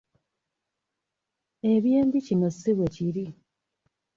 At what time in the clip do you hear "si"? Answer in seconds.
2.59-2.71